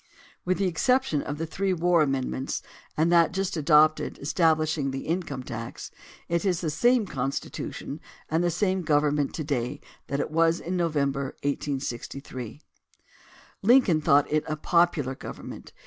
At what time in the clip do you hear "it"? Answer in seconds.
6.27-6.43, 10.19-10.31, 14.33-14.43